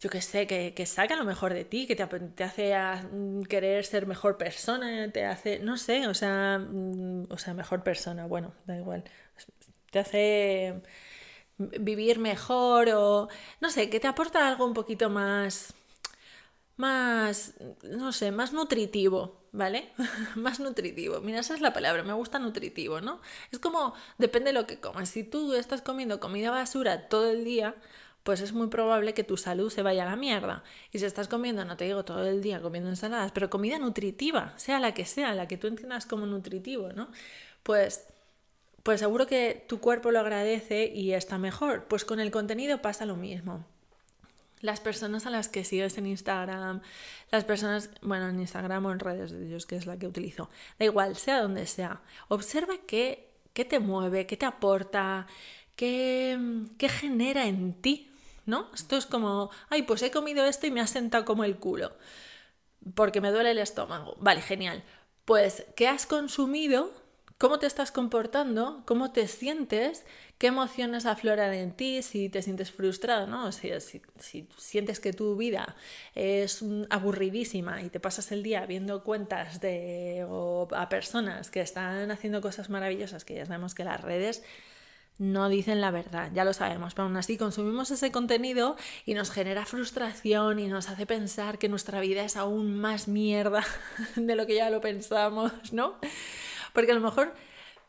yo 0.00 0.10
qué 0.10 0.20
sé, 0.22 0.46
que, 0.46 0.74
que, 0.74 0.86
saca 0.86 1.16
lo 1.16 1.24
mejor 1.24 1.54
de 1.54 1.64
ti, 1.64 1.86
que 1.86 1.96
te, 1.96 2.06
te 2.06 2.44
hace 2.44 2.74
mm, 3.12 3.42
querer 3.44 3.84
ser 3.86 4.06
mejor 4.06 4.36
persona, 4.38 5.10
te 5.12 5.24
hace, 5.26 5.60
no 5.60 5.76
sé, 5.78 6.06
o 6.08 6.14
sea, 6.14 6.58
mm, 6.58 7.26
o 7.30 7.38
sea, 7.38 7.54
mejor 7.54 7.82
persona, 7.82 8.26
bueno, 8.26 8.54
da 8.66 8.76
igual, 8.76 9.04
te 9.90 9.98
hace 9.98 10.82
vivir 11.58 12.18
mejor 12.18 12.88
o, 12.90 13.28
no 13.60 13.70
sé, 13.70 13.90
que 13.90 14.00
te 14.00 14.08
aporta 14.08 14.48
algo 14.48 14.66
un 14.66 14.74
poquito 14.74 15.10
más 15.10 15.74
más, 16.80 17.54
no 17.82 18.12
sé, 18.12 18.32
más 18.32 18.52
nutritivo, 18.52 19.40
¿vale? 19.52 19.90
más 20.34 20.58
nutritivo. 20.58 21.20
Mira, 21.20 21.40
esa 21.40 21.54
es 21.54 21.60
la 21.60 21.72
palabra, 21.72 22.02
me 22.02 22.14
gusta 22.14 22.38
nutritivo, 22.38 23.00
¿no? 23.00 23.20
Es 23.52 23.58
como, 23.58 23.94
depende 24.18 24.48
de 24.48 24.54
lo 24.54 24.66
que 24.66 24.80
comas. 24.80 25.10
Si 25.10 25.22
tú 25.22 25.54
estás 25.54 25.82
comiendo 25.82 26.18
comida 26.18 26.50
basura 26.50 27.08
todo 27.08 27.30
el 27.30 27.44
día, 27.44 27.76
pues 28.22 28.40
es 28.40 28.52
muy 28.52 28.68
probable 28.68 29.14
que 29.14 29.24
tu 29.24 29.36
salud 29.36 29.70
se 29.70 29.82
vaya 29.82 30.02
a 30.02 30.10
la 30.10 30.16
mierda. 30.16 30.64
Y 30.92 30.98
si 30.98 31.04
estás 31.04 31.28
comiendo, 31.28 31.64
no 31.64 31.76
te 31.76 31.84
digo 31.84 32.04
todo 32.04 32.26
el 32.26 32.42
día 32.42 32.60
comiendo 32.60 32.90
ensaladas, 32.90 33.32
pero 33.32 33.50
comida 33.50 33.78
nutritiva, 33.78 34.54
sea 34.56 34.80
la 34.80 34.94
que 34.94 35.04
sea, 35.04 35.34
la 35.34 35.46
que 35.48 35.58
tú 35.58 35.66
entiendas 35.66 36.06
como 36.06 36.26
nutritivo, 36.26 36.92
¿no? 36.92 37.08
Pues, 37.62 38.06
pues 38.82 39.00
seguro 39.00 39.26
que 39.26 39.64
tu 39.68 39.80
cuerpo 39.80 40.10
lo 40.10 40.20
agradece 40.20 40.86
y 40.86 41.12
está 41.12 41.38
mejor. 41.38 41.84
Pues 41.84 42.04
con 42.04 42.20
el 42.20 42.30
contenido 42.30 42.82
pasa 42.82 43.06
lo 43.06 43.16
mismo. 43.16 43.66
Las 44.60 44.80
personas 44.80 45.26
a 45.26 45.30
las 45.30 45.48
que 45.48 45.64
sigues 45.64 45.96
en 45.98 46.06
Instagram, 46.06 46.82
las 47.30 47.44
personas, 47.44 47.90
bueno, 48.02 48.28
en 48.28 48.40
Instagram 48.40 48.84
o 48.86 48.92
en 48.92 48.98
redes 48.98 49.30
de 49.30 49.44
Dios, 49.44 49.66
que 49.66 49.76
es 49.76 49.86
la 49.86 49.98
que 49.98 50.06
utilizo, 50.06 50.50
da 50.78 50.84
igual, 50.84 51.16
sea 51.16 51.42
donde 51.42 51.66
sea, 51.66 52.02
observa 52.28 52.74
qué, 52.86 53.30
qué 53.54 53.64
te 53.64 53.78
mueve, 53.78 54.26
qué 54.26 54.36
te 54.36 54.46
aporta, 54.46 55.26
qué, 55.76 56.38
qué 56.76 56.88
genera 56.88 57.46
en 57.46 57.74
ti 57.74 58.10
¿no? 58.46 58.68
Esto 58.74 58.96
es 58.96 59.06
como, 59.06 59.50
ay, 59.70 59.82
pues 59.82 60.02
he 60.02 60.10
comido 60.10 60.44
esto 60.44 60.66
y 60.66 60.70
me 60.70 60.80
ha 60.80 60.86
sentado 60.86 61.24
como 61.24 61.44
el 61.44 61.56
culo, 61.56 61.92
porque 62.94 63.20
me 63.20 63.30
duele 63.30 63.52
el 63.52 63.58
estómago. 63.58 64.16
Vale, 64.20 64.42
genial. 64.42 64.82
Pues, 65.24 65.64
¿qué 65.76 65.88
has 65.88 66.06
consumido? 66.06 66.92
¿Cómo 67.40 67.58
te 67.58 67.66
estás 67.66 67.90
comportando? 67.90 68.82
¿Cómo 68.84 69.12
te 69.12 69.26
sientes? 69.26 70.04
¿Qué 70.36 70.48
emociones 70.48 71.06
afloran 71.06 71.54
en 71.54 71.72
ti? 71.72 72.02
Si 72.02 72.28
te 72.28 72.42
sientes 72.42 72.70
frustrado, 72.70 73.26
¿no? 73.26 73.50
Si, 73.50 73.70
si, 73.80 74.46
sientes 74.58 75.00
que 75.00 75.14
tu 75.14 75.36
vida 75.36 75.74
es 76.14 76.62
aburridísima 76.90 77.80
y 77.80 77.88
te 77.88 77.98
pasas 77.98 78.30
el 78.30 78.42
día 78.42 78.66
viendo 78.66 79.02
cuentas 79.04 79.58
de 79.62 80.26
a 80.72 80.88
personas 80.90 81.50
que 81.50 81.62
están 81.62 82.10
haciendo 82.10 82.42
cosas 82.42 82.68
maravillosas, 82.68 83.24
que 83.24 83.36
ya 83.36 83.46
sabemos 83.46 83.74
que 83.74 83.84
las 83.84 84.02
redes 84.02 84.42
no 85.16 85.48
dicen 85.48 85.80
la 85.80 85.90
verdad, 85.90 86.30
ya 86.34 86.44
lo 86.44 86.52
sabemos, 86.52 86.92
pero 86.92 87.06
aún 87.06 87.16
así 87.16 87.38
consumimos 87.38 87.90
ese 87.90 88.12
contenido 88.12 88.76
y 89.06 89.14
nos 89.14 89.30
genera 89.30 89.64
frustración 89.64 90.58
y 90.58 90.66
nos 90.66 90.90
hace 90.90 91.06
pensar 91.06 91.56
que 91.58 91.70
nuestra 91.70 92.00
vida 92.00 92.22
es 92.22 92.36
aún 92.36 92.78
más 92.78 93.08
mierda 93.08 93.64
de 94.16 94.34
lo 94.34 94.46
que 94.46 94.56
ya 94.56 94.68
lo 94.68 94.82
pensamos, 94.82 95.72
¿no? 95.72 95.96
Porque 96.72 96.92
a 96.92 96.94
lo 96.94 97.00
mejor 97.00 97.34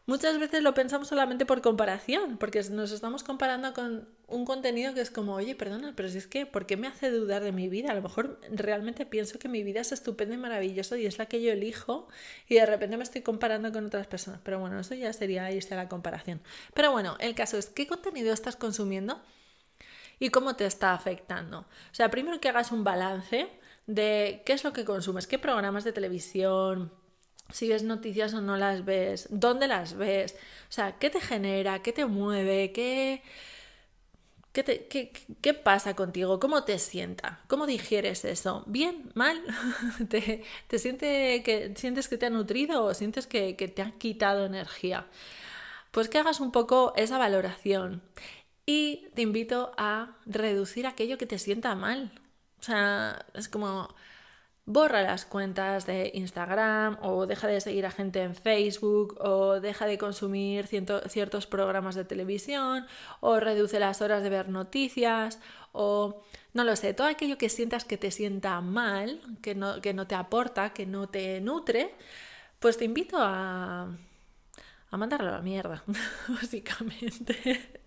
Muchas 0.08 0.40
veces 0.40 0.64
lo 0.64 0.74
pensamos 0.74 1.10
solamente 1.10 1.46
por 1.46 1.62
comparación, 1.62 2.38
porque 2.38 2.62
nos 2.72 2.92
estamos 2.92 3.24
comparando 3.24 3.72
con 3.74 4.10
un 4.28 4.46
contenido 4.46 4.96
que 4.96 5.02
es 5.02 5.12
como, 5.12 5.36
oye, 5.36 5.54
perdona, 5.56 5.94
pero 5.96 6.10
si 6.10 6.18
es 6.18 6.26
que, 6.26 6.48
¿por 6.48 6.66
qué 6.66 6.76
me 6.76 6.88
hace 6.88 7.12
dudar 7.12 7.44
de 7.44 7.52
mi 7.52 7.70
vida? 7.70 7.92
A 7.92 7.94
lo 7.94 8.02
mejor 8.02 8.42
realmente 8.50 9.06
pienso 9.06 9.38
que 9.38 9.48
mi 9.48 9.64
vida 9.64 9.80
es 9.80 9.92
estupenda 9.92 10.34
y 10.34 10.40
maravillosa 10.40 10.98
y 10.98 11.06
es 11.06 11.20
la 11.20 11.28
que 11.28 11.42
yo 11.42 11.52
elijo 11.52 12.08
y 12.50 12.56
de 12.56 12.66
repente 12.66 12.98
me 12.98 13.04
estoy 13.04 13.22
comparando 13.22 13.72
con 13.72 13.86
otras 13.86 14.08
personas. 14.08 14.42
Pero 14.44 14.60
bueno, 14.60 14.80
eso 14.80 14.96
ya 14.96 15.14
sería 15.14 15.52
irse 15.52 15.76
a 15.76 15.78
la 15.78 15.88
comparación. 15.88 16.42
Pero 16.74 16.92
bueno, 16.92 17.16
el 17.20 17.36
caso 17.36 17.58
es, 17.58 17.68
¿qué 17.68 17.86
contenido 17.88 18.34
estás 18.34 18.56
consumiendo? 18.56 19.22
y 20.20 20.30
cómo 20.30 20.56
te 20.56 20.68
está 20.68 20.94
afectando. 20.94 21.62
O 21.62 21.96
sea, 21.96 22.12
primero 22.12 22.40
que 22.40 22.50
hagas 22.50 22.72
un 22.72 22.84
balance 22.84 23.50
de 23.88 24.44
qué 24.46 24.54
es 24.54 24.64
lo 24.64 24.72
que 24.72 24.86
consumes, 24.86 25.26
qué 25.26 25.40
programas 25.40 25.84
de 25.84 25.94
televisión, 25.94 26.92
si 27.52 27.68
ves 27.70 27.84
noticias 27.84 28.34
o 28.34 28.42
no 28.42 28.58
las 28.58 28.86
ves, 28.86 29.28
dónde 29.30 29.68
las 29.68 29.96
ves, 29.96 30.36
o 30.70 30.72
sea, 30.72 30.98
qué 31.00 31.10
te 31.10 31.22
genera, 31.22 31.82
qué 31.82 31.94
te 31.94 32.06
mueve, 32.06 32.72
qué, 32.72 33.22
qué, 34.52 34.64
te, 34.64 34.88
qué, 34.88 35.12
qué 35.42 35.54
pasa 35.54 35.96
contigo, 35.96 36.40
cómo 36.40 36.64
te 36.64 36.80
sienta, 36.80 37.42
cómo 37.48 37.66
digieres 37.66 38.26
eso, 38.26 38.64
bien, 38.68 39.12
mal, 39.14 39.42
¿Te, 40.10 40.44
te 40.68 40.80
siente 40.80 41.44
que, 41.44 41.74
sientes 41.76 42.08
que 42.08 42.18
te 42.18 42.28
ha 42.28 42.30
nutrido 42.30 42.84
o 42.84 42.94
sientes 42.94 43.28
que, 43.28 43.56
que 43.56 43.68
te 43.68 43.82
ha 43.82 43.92
quitado 43.92 44.46
energía. 44.46 45.08
Pues 45.92 46.10
que 46.10 46.20
hagas 46.20 46.40
un 46.40 46.52
poco 46.52 46.94
esa 46.96 47.18
valoración. 47.18 48.02
Y 48.66 49.08
te 49.16 49.24
invito 49.24 49.74
a 49.78 50.18
reducir 50.26 50.88
aquello 50.88 51.18
que 51.18 51.26
te 51.26 51.40
sienta 51.40 51.76
mal. 51.76 52.12
O 52.60 52.64
sea, 52.64 53.26
es 53.34 53.50
como 53.50 53.94
borra 54.66 55.02
las 55.02 55.26
cuentas 55.26 55.86
de 55.86 56.12
Instagram 56.14 56.98
o 57.02 57.26
deja 57.26 57.48
de 57.48 57.62
seguir 57.62 57.86
a 57.86 57.92
gente 57.92 58.22
en 58.22 58.36
Facebook 58.36 59.18
o 59.20 59.60
deja 59.60 59.86
de 59.86 59.98
consumir 59.98 60.68
ciertos 60.68 61.48
programas 61.48 61.96
de 61.96 62.06
televisión 62.06 62.86
o 63.20 63.40
reduce 63.40 63.80
las 63.80 64.02
horas 64.02 64.24
de 64.24 64.30
ver 64.30 64.50
noticias 64.50 65.40
o 65.72 66.24
no 66.54 66.64
lo 66.64 66.76
sé, 66.76 66.94
todo 66.94 67.08
aquello 67.08 67.38
que 67.38 67.50
sientas 67.50 67.86
que 67.86 67.98
te 67.98 68.12
sienta 68.12 68.60
mal, 68.62 69.22
que 69.42 69.56
no, 69.56 69.82
que 69.82 69.94
no 69.94 70.06
te 70.06 70.16
aporta, 70.16 70.74
que 70.74 70.86
no 70.86 71.08
te 71.08 71.40
nutre, 71.42 71.96
pues 72.60 72.78
te 72.78 72.86
invito 72.86 73.18
a, 73.20 73.88
a 74.92 74.98
mandarlo 74.98 75.30
a 75.30 75.32
la 75.32 75.42
mierda, 75.42 75.84
básicamente. 76.28 77.80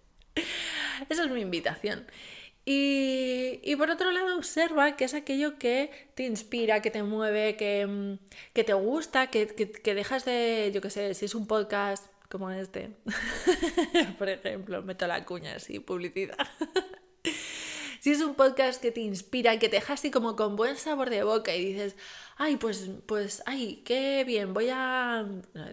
Esa 1.09 1.25
es 1.25 1.31
mi 1.31 1.41
invitación. 1.41 2.07
Y, 2.67 3.77
por 3.77 3.91
otro 3.91 4.11
lado, 4.11 4.37
observa 4.37 4.97
que 4.97 5.05
es 5.05 5.13
aquello 5.13 5.59
que 5.59 5.91
te 6.15 6.25
inspira, 6.25 6.81
que 6.81 6.91
te 6.91 7.03
mueve, 7.03 7.57
que, 7.57 7.87
mm, 7.87 8.19
te 8.55 8.73
gusta, 8.73 9.27
que, 9.27 9.47
que, 9.49 9.95
dejas 9.95 10.25
de, 10.25 10.71
yo 10.73 10.81
qué 10.81 10.89
sé, 10.89 11.13
si 11.15 11.27
es 11.27 11.35
un 11.35 11.47
podcast 11.47 12.07
como 12.31 12.51
este, 12.51 12.91
por 14.19 14.29
ejemplo, 14.29 14.83
meto 14.83 15.07
la 15.07 15.25
cuña 15.25 15.57
así, 15.57 15.79
publicidad. 15.79 16.37
si 18.05 18.11
es 18.11 18.21
un 18.21 18.35
podcast 18.35 18.83
que 18.83 18.93
te 18.93 19.01
inspira, 19.01 19.59
que 19.59 19.71
te 19.71 19.77
deja 19.77 19.95
así 19.95 20.11
como 20.11 20.37
con 20.37 20.57
buen 20.57 20.77
sabor 20.77 21.09
de 21.09 21.23
boca 21.23 21.55
y 21.55 21.65
dices, 21.65 21.97
ay, 22.37 22.59
pues, 22.59 22.91
pues, 23.07 23.43
ay, 23.47 23.83
qué 23.87 24.25
bien, 24.27 24.53
voy 24.53 24.69
a, 24.71 25.27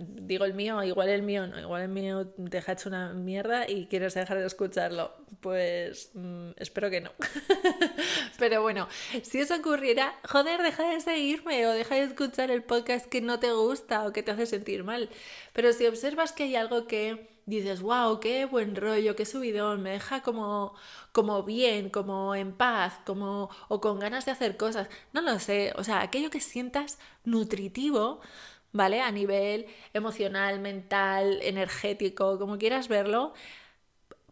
digo 0.08 0.46
el 0.46 0.54
mío, 0.54 0.82
igual 0.82 1.10
el 1.10 1.24
mío 1.24 1.46
no, 1.46 1.60
igual 1.60 1.82
el 1.82 1.90
mío 1.90 2.28
te 2.28 2.44
deja 2.44 2.72
hecho 2.72 2.88
una 2.88 3.12
mierda 3.12 3.70
y 3.70 3.88
quieres 3.88 4.14
dejar 4.14 4.40
de 4.40 4.46
escucharlo, 4.46 5.14
pues 5.42 6.12
mm, 6.14 6.52
espero 6.56 6.90
que 6.90 7.02
no. 7.02 7.12
Pero 8.40 8.62
bueno, 8.62 8.88
si 9.24 9.42
eso 9.42 9.54
ocurriera, 9.58 10.18
joder, 10.24 10.62
deja 10.62 10.90
de 10.90 11.02
seguirme 11.02 11.68
o 11.68 11.72
deja 11.72 11.96
de 11.96 12.04
escuchar 12.04 12.50
el 12.50 12.64
podcast 12.64 13.08
que 13.08 13.20
no 13.20 13.42
te 13.42 13.52
gusta 13.52 14.08
o 14.08 14.14
que 14.14 14.24
te 14.24 14.32
hace 14.32 14.46
sentir 14.46 14.86
mal. 14.86 15.10
Pero 15.52 15.74
si 15.74 15.86
observas 15.86 16.32
que 16.32 16.44
hay 16.44 16.56
algo 16.56 16.88
que 16.88 17.31
dices, 17.46 17.82
wow, 17.82 18.20
qué 18.20 18.46
buen 18.46 18.76
rollo, 18.76 19.16
qué 19.16 19.26
subidón, 19.26 19.82
me 19.82 19.92
deja 19.92 20.22
como, 20.22 20.74
como 21.12 21.44
bien, 21.44 21.90
como 21.90 22.36
en 22.36 22.54
paz, 22.54 23.00
como, 23.06 23.50
o 23.68 23.82
con 23.82 24.00
ganas 24.00 24.26
de 24.26 24.32
hacer 24.32 24.58
cosas. 24.58 24.88
No 25.14 25.22
lo 25.22 25.40
sé, 25.40 25.74
o 25.76 25.84
sea, 25.84 26.02
aquello 26.02 26.30
que 26.30 26.42
sientas 26.42 27.00
nutritivo, 27.26 28.22
¿vale? 28.72 29.02
A 29.02 29.12
nivel 29.12 29.68
emocional, 29.94 30.60
mental, 30.60 31.40
energético, 31.42 32.38
como 32.40 32.58
quieras 32.58 32.88
verlo, 32.88 33.34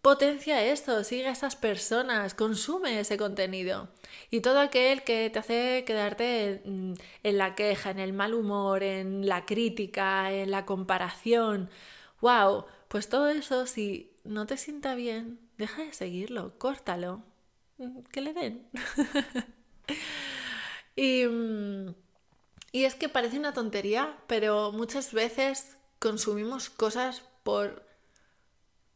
potencia 0.02 0.64
esto, 0.64 1.04
sigue 1.04 1.28
a 1.28 1.32
esas 1.32 1.56
personas, 1.56 2.34
consume 2.34 3.00
ese 3.00 3.18
contenido. 3.18 3.90
Y 4.32 4.42
todo 4.42 4.60
aquel 4.60 5.04
que 5.04 5.30
te 5.30 5.40
hace 5.40 5.84
quedarte 5.86 6.62
en, 6.66 6.96
en 7.24 7.38
la 7.38 7.56
queja, 7.56 7.92
en 7.92 8.00
el 8.00 8.14
mal 8.14 8.34
humor, 8.34 8.84
en 8.84 9.28
la 9.28 9.46
crítica, 9.46 10.32
en 10.32 10.52
la 10.52 10.66
comparación, 10.66 11.70
wow, 12.22 12.66
pues 12.90 13.08
todo 13.08 13.30
eso, 13.30 13.66
si 13.68 14.12
no 14.26 14.46
te 14.46 14.58
sienta 14.58 14.96
bien, 14.96 15.40
deja 15.58 15.84
de 15.84 15.94
seguirlo, 15.94 16.58
córtalo, 16.58 17.24
que 18.12 18.22
le 18.22 18.34
den. 18.34 18.68
y, 20.96 21.26
mm, 21.26 21.96
y 22.72 22.84
es 22.84 22.96
que 22.96 23.08
parece 23.08 23.40
una 23.40 23.54
tontería, 23.54 24.18
pero 24.28 24.72
muchas 24.72 25.14
veces 25.14 25.78
consumimos 26.00 26.70
cosas 26.70 27.24
por 27.44 27.88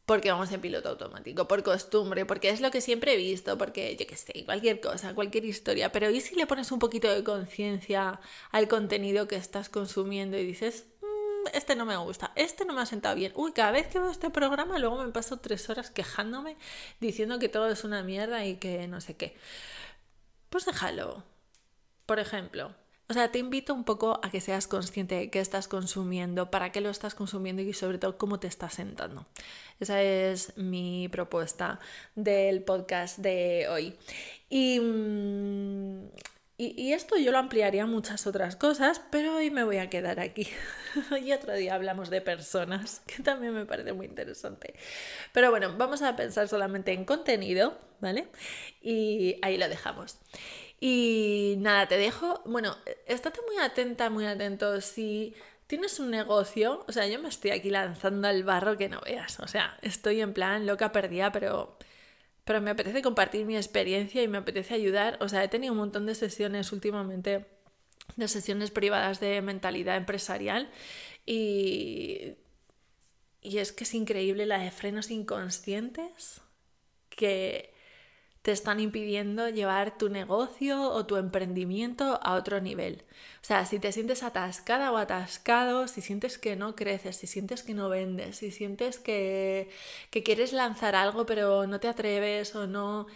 porque 0.06 0.32
vamos 0.32 0.52
en 0.52 0.60
piloto 0.60 0.90
automático, 0.90 1.48
por 1.48 1.64
costumbre, 1.64 2.26
porque 2.26 2.50
es 2.50 2.60
lo 2.60 2.72
que 2.72 2.82
siempre 2.82 3.14
he 3.14 3.18
visto, 3.18 3.58
porque 3.58 3.96
yo 3.96 4.06
qué 4.06 4.18
sé, 4.18 4.44
cualquier 4.46 4.82
cosa, 4.82 5.16
cualquier 5.16 5.46
historia, 5.46 5.94
pero 5.94 6.10
¿y 6.10 6.20
si 6.20 6.36
le 6.36 6.46
pones 6.46 6.72
un 6.74 6.80
poquito 6.80 7.10
de 7.10 7.24
conciencia 7.24 8.20
al 8.52 8.68
contenido 8.68 9.28
que 9.28 9.38
estás 9.38 9.70
consumiendo 9.70 10.38
y 10.38 10.46
dices, 10.46 10.88
este 11.54 11.76
no 11.76 11.86
me 11.86 11.98
gusta, 11.98 12.32
este 12.36 12.66
no 12.66 12.74
me 12.74 12.82
ha 12.82 12.86
sentado 12.86 13.16
bien. 13.16 13.32
Uy, 13.36 13.52
cada 13.54 13.72
vez 13.72 13.88
que 13.88 14.00
veo 14.00 14.10
este 14.10 14.30
programa 14.30 14.80
luego 14.80 15.04
me 15.04 15.12
paso 15.12 15.38
tres 15.38 15.70
horas 15.70 15.92
quejándome 15.92 16.58
diciendo 17.00 17.40
que 17.40 17.50
todo 17.50 17.70
es 17.70 17.84
una 17.84 18.04
mierda 18.04 18.46
y 18.46 18.58
que 18.58 18.88
no 18.88 19.02
sé 19.02 19.16
qué. 19.16 19.36
Pues 20.50 20.66
déjalo. 20.66 21.24
Por 22.06 22.20
ejemplo, 22.20 22.76
o 23.10 23.14
sea, 23.14 23.32
te 23.32 23.40
invito 23.40 23.74
un 23.74 23.84
poco 23.84 24.20
a 24.24 24.30
que 24.32 24.42
seas 24.42 24.68
consciente 24.68 25.16
de 25.16 25.30
qué 25.30 25.40
estás 25.40 25.68
consumiendo, 25.68 26.50
para 26.50 26.72
qué 26.72 26.82
lo 26.82 26.90
estás 26.90 27.16
consumiendo 27.16 27.62
y 27.62 27.74
sobre 27.74 27.98
todo 27.98 28.18
cómo 28.18 28.40
te 28.40 28.48
estás 28.48 28.74
sentando. 28.74 29.26
Esa 29.80 30.02
es 30.02 30.58
mi 30.58 31.10
propuesta 31.10 31.80
del 32.16 32.64
podcast 32.64 33.20
de 33.20 33.68
hoy. 33.70 33.96
Y 34.50 34.80
y, 36.58 36.94
esto 36.94 37.18
yo 37.18 37.32
lo 37.32 37.40
ampliaría 37.40 37.86
muchas 37.86 38.28
otras 38.28 38.56
cosas, 38.56 39.02
pero 39.12 39.36
hoy 39.36 39.50
me 39.50 39.64
voy 39.64 39.78
a 39.78 39.90
quedar 39.90 40.20
aquí. 40.20 40.48
y 41.24 41.32
otro 41.32 41.54
día 41.54 41.74
hablamos 41.74 42.10
de 42.10 42.22
personas, 42.22 43.02
que 43.08 43.24
también 43.24 43.54
me 43.54 43.66
parece 43.66 43.94
muy 43.94 44.06
interesante. 44.06 44.76
Pero 45.32 45.50
bueno, 45.50 45.76
vamos 45.78 46.02
a 46.04 46.16
pensar 46.16 46.48
solamente 46.48 46.94
en 46.94 47.06
contenido, 47.06 47.78
¿vale? 48.00 48.28
Y 48.82 49.38
ahí 49.42 49.58
lo 49.58 49.68
dejamos. 49.68 50.20
Y 50.80 51.56
nada, 51.60 51.88
te 51.88 51.98
dejo. 51.98 52.42
Bueno, 52.46 52.78
estate 53.08 53.40
muy 53.48 53.58
atenta, 53.58 54.10
muy 54.10 54.26
atento. 54.26 54.80
Si 54.82 55.34
tienes 55.66 56.00
un 56.00 56.12
negocio, 56.12 56.86
o 56.88 56.92
sea, 56.92 57.08
yo 57.08 57.20
me 57.20 57.30
estoy 57.30 57.52
aquí 57.52 57.70
lanzando 57.70 58.28
al 58.28 58.44
barro 58.44 58.78
que 58.78 58.90
no 58.90 59.02
veas. 59.02 59.40
O 59.40 59.48
sea, 59.48 59.78
estoy 59.82 60.22
en 60.22 60.34
plan 60.34 60.68
loca 60.68 60.92
perdida, 60.92 61.32
pero, 61.32 61.78
pero 62.46 62.62
me 62.62 62.72
apetece 62.72 63.02
compartir 63.02 63.46
mi 63.46 63.56
experiencia 63.56 64.22
y 64.22 64.28
me 64.28 64.38
apetece 64.38 64.74
ayudar. 64.74 65.18
O 65.22 65.30
sea, 65.30 65.44
he 65.44 65.48
tenido 65.48 65.74
un 65.74 65.80
montón 65.80 66.06
de 66.06 66.16
sesiones 66.16 66.72
últimamente, 66.72 67.46
de 68.16 68.28
sesiones 68.28 68.72
privadas 68.72 69.20
de 69.20 69.42
mentalidad 69.42 69.96
empresarial 69.96 70.70
y, 71.26 72.36
y 73.42 73.58
es 73.60 73.72
que 73.72 73.86
es 73.86 73.94
increíble 73.94 74.46
la 74.46 74.60
de 74.60 74.72
frenos 74.72 75.10
inconscientes 75.10 76.42
que 77.10 77.73
te 78.44 78.52
están 78.52 78.82
impidiendo 78.82 79.48
llevar 79.48 79.98
tu 79.98 80.10
negocio 80.10 80.92
o 80.92 81.06
tu 81.06 81.16
emprendimiento 81.16 82.20
a 82.22 82.36
otro 82.36 82.60
nivel. 82.60 83.04
O 83.42 83.46
sea, 83.46 83.66
si 83.66 83.80
te 83.80 83.94
sientes 83.94 84.22
atascada 84.22 84.92
o 84.92 84.98
atascado, 84.98 85.88
si 85.88 86.02
sientes 86.02 86.38
que 86.38 86.58
no 86.58 86.76
creces, 86.76 87.16
si 87.16 87.26
sientes 87.26 87.64
que 87.64 87.74
no 87.74 87.88
vendes, 87.88 88.38
si 88.38 88.52
sientes 88.52 89.00
que, 89.00 89.70
que 90.12 90.24
quieres 90.24 90.52
lanzar 90.52 90.94
algo 90.96 91.26
pero 91.26 91.66
no 91.68 91.80
te 91.80 91.88
atreves 91.88 92.54
o 92.56 92.68
no... 92.68 93.08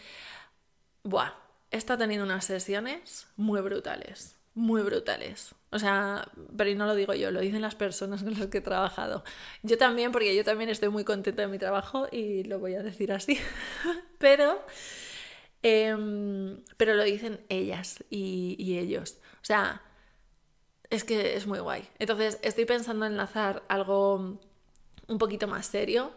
Buah, 1.03 1.34
está 1.72 1.98
teniendo 1.98 2.25
unas 2.25 2.46
sesiones 2.46 3.27
muy 3.36 3.60
brutales, 3.60 4.38
muy 4.55 4.81
brutales. 4.81 5.53
O 5.72 5.79
sea, 5.79 6.25
pero 6.55 6.74
no 6.75 6.86
lo 6.86 6.96
digo 6.96 7.13
yo, 7.13 7.31
lo 7.31 7.41
dicen 7.41 7.62
las 7.62 7.75
personas 7.75 8.24
con 8.24 8.31
las 8.39 8.48
que 8.48 8.60
he 8.60 8.62
trabajado. 8.62 9.25
Yo 9.62 9.77
también, 9.77 10.13
porque 10.13 10.34
yo 10.34 10.46
también 10.46 10.69
estoy 10.69 10.88
muy 10.88 11.03
contenta 11.03 11.41
de 11.41 11.50
mi 11.50 11.60
trabajo 11.60 12.07
y 12.12 12.46
lo 12.46 12.60
voy 12.60 12.75
a 12.75 12.84
decir 12.84 13.12
así. 13.12 13.38
pero 14.17 14.63
Em, 15.63 16.63
pero 16.77 16.93
lo 16.93 17.03
dicen 17.03 17.41
ellas 17.49 18.03
y, 18.09 18.77
ellos. 18.77 19.17
O 19.41 19.45
sea, 19.45 19.81
es 20.89 21.03
que 21.03 21.35
es 21.35 21.47
muy 21.47 21.59
guay. 21.59 21.87
Entonces, 21.99 22.39
estoy 22.43 22.65
pensando 22.65 23.05
en 23.05 23.13
enlazar 23.13 23.63
algo 23.67 24.39
un 25.07 25.17
poquito 25.17 25.47
más 25.47 25.65
serio, 25.65 26.11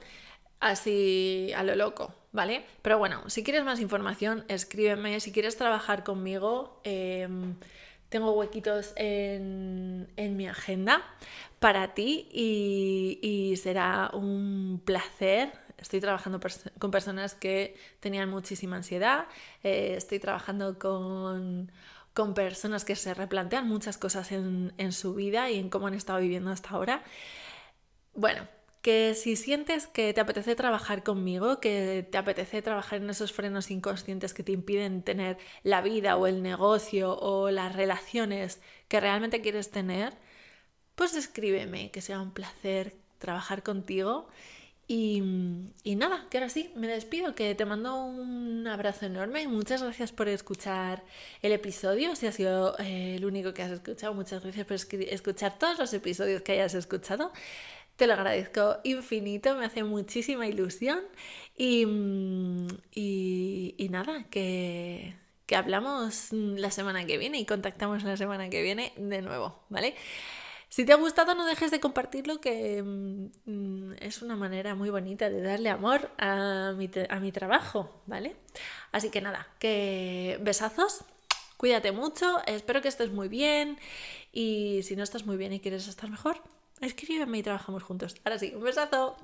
así 0.61 1.53
a 1.57 1.63
lo 1.63 1.75
loco, 1.77 2.15
¿vale? 2.33 2.65
Pero 2.83 2.99
bueno, 2.99 3.29
si 3.29 3.43
quieres 3.45 3.65
más 3.65 3.81
información, 3.81 4.45
escríbeme. 4.49 5.21
Si 5.21 5.33
quieres 5.33 5.57
trabajar 5.57 6.05
conmigo, 6.05 6.81
em, 6.85 7.57
tengo 8.09 8.33
huequitos 8.33 8.93
en, 8.97 10.09
mi 10.37 10.49
agenda 10.49 11.03
para 11.61 11.95
ti 11.95 12.29
y 12.33 13.57
será 13.57 14.11
un 14.13 14.81
placer 14.85 15.53
estoy 15.81 16.01
trabajando 16.01 16.41
con 16.79 16.91
personas 16.91 17.35
que 17.35 17.77
tenían 18.01 18.29
muchísima 18.31 18.77
ansiedad, 18.77 19.27
eh, 19.63 19.95
estoy 19.97 20.19
trabajando 20.19 20.79
con, 20.79 21.73
personas 22.35 22.85
que 22.85 22.97
se 22.97 23.15
replantean 23.15 23.67
muchas 23.67 23.97
cosas 23.97 24.31
en, 24.31 24.93
su 24.93 25.15
vida 25.15 25.51
y 25.51 25.59
en 25.59 25.71
cómo 25.71 25.87
han 25.87 25.95
estado 25.95 26.21
viviendo 26.21 26.51
hasta 26.51 26.69
ahora. 26.69 27.03
Bueno, 28.15 28.47
que 28.83 29.15
si 29.15 29.37
sientes 29.37 29.87
que 29.87 30.13
te 30.13 30.21
apetece 30.21 30.55
trabajar 30.55 31.03
conmigo, 31.03 31.61
que 31.61 32.07
te 32.11 32.19
apetece 32.19 32.61
trabajar 32.61 33.01
en 33.01 33.09
esos 33.09 33.33
frenos 33.33 33.71
inconscientes 33.71 34.35
que 34.35 34.43
te 34.43 34.53
impiden 34.53 35.03
tener 35.03 35.39
la 35.63 35.81
vida 35.81 36.19
o 36.19 36.27
el 36.27 36.43
negocio 36.43 37.19
o 37.19 37.51
las 37.51 37.75
relaciones 37.75 38.61
que 38.89 39.01
realmente 39.01 39.41
quieres 39.41 39.71
tener, 39.71 40.13
pues 40.97 41.15
escríbeme, 41.15 41.91
que 41.91 42.03
sea 42.03 42.21
un 42.21 42.33
placer 42.33 42.97
trabajar 43.19 43.63
contigo 43.63 44.29
y, 44.93 45.95
nada, 45.95 46.27
que 46.31 46.39
ahora 46.39 46.49
sí, 46.49 46.73
me 46.75 46.89
despido, 46.89 47.37
que 47.37 47.55
te 47.55 47.65
mando 47.65 48.05
un 48.05 48.67
abrazo 48.67 49.07
enorme. 49.07 49.47
Muchas 49.47 49.85
gracias 49.85 50.11
por 50.11 50.29
escuchar 50.29 51.05
el 51.43 51.53
episodio. 51.53 52.17
Si 52.17 52.27
ha 52.27 52.33
sido 52.33 52.77
eh, 52.81 53.15
el 53.15 53.25
único 53.25 53.55
que 53.55 53.63
has 53.63 53.71
escuchado, 53.71 54.15
muchas 54.15 54.43
gracias 54.43 54.67
por 54.67 54.75
escuchar 54.75 55.57
todos 55.61 55.79
los 55.79 55.95
episodios 55.95 56.43
que 56.43 56.53
hayas 56.53 56.75
escuchado. 56.75 57.33
Te 57.95 58.09
lo 58.09 58.15
agradezco 58.15 58.79
infinito, 58.83 59.55
me 59.55 59.65
hace 59.67 59.85
muchísima 59.85 60.49
ilusión. 60.49 60.99
Y, 61.57 61.87
y, 62.93 63.89
nada, 63.91 64.25
que, 64.29 65.15
que 65.47 65.55
hablamos 65.55 66.33
la 66.33 66.73
semana 66.73 67.07
que 67.07 67.17
viene 67.17 67.39
y 67.39 67.47
contactamos 67.47 68.03
la 68.03 68.17
semana 68.17 68.51
que 68.51 68.61
viene 68.61 68.93
de 68.97 69.23
nuevo, 69.23 69.63
¿vale? 69.69 69.95
Si 70.71 70.85
te 70.85 70.93
ha 70.93 70.97
gustado, 70.97 71.35
no 71.35 71.45
dejes 71.47 71.73
de 71.73 71.81
compartirlo, 71.81 72.41
que 72.41 72.81
mm, 72.81 73.95
es 73.99 74.23
una 74.23 74.37
manera 74.37 74.77
muy 74.77 74.89
bonita 74.89 75.29
de 75.29 75.43
darle 75.43 75.69
amor 75.69 76.13
a 76.17 76.73
mi, 76.77 76.89
a 77.09 77.19
mi 77.19 77.33
trabajo, 77.33 78.03
¿vale? 78.07 78.37
Así 78.93 79.11
que 79.11 79.21
nada, 79.21 79.49
que 79.59 80.39
besazos, 80.43 81.05
cuídate 81.57 81.91
mucho, 81.91 82.39
espero 82.47 82.83
que 82.83 82.89
estés 82.89 83.11
muy 83.11 83.29
bien 83.29 83.79
y 84.33 84.83
si 84.85 84.95
no 84.95 85.03
estás 85.03 85.27
muy 85.27 85.37
bien 85.37 85.53
y 85.53 85.59
quieres 85.59 85.89
estar 85.89 86.09
mejor, 86.09 86.41
escríbeme 86.81 87.39
y 87.39 87.43
trabajamos 87.43 87.83
juntos. 87.83 88.15
Ahora 88.25 88.39
sí, 88.39 88.53
un 88.55 88.63
besazo. 88.63 89.17